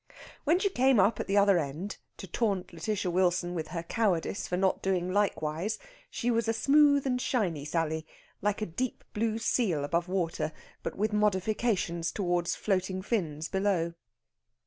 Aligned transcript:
When 0.45 0.57
she 0.57 0.71
came 0.71 0.99
up 0.99 1.19
at 1.19 1.27
the 1.27 1.37
other 1.37 1.59
end, 1.59 1.97
to 2.17 2.25
taunt 2.25 2.69
Lætitia 2.69 3.11
Wilson 3.11 3.53
with 3.53 3.67
her 3.67 3.83
cowardice 3.83 4.47
for 4.47 4.57
not 4.57 4.81
doing 4.81 5.11
likewise, 5.13 5.77
she 6.09 6.31
was 6.31 6.47
a 6.47 6.53
smooth 6.53 7.05
and 7.05 7.21
shiny 7.21 7.65
Sally, 7.65 8.07
like 8.41 8.63
a 8.63 8.65
deep 8.65 9.03
blue 9.13 9.37
seal 9.37 9.83
above 9.83 10.07
water, 10.07 10.53
but 10.81 10.95
with 10.97 11.13
modifications 11.13 12.11
towards 12.11 12.55
floating 12.55 13.03
fins 13.03 13.47
below. 13.47 13.93